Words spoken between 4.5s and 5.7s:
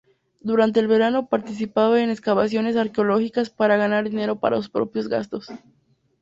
sus propios gastos.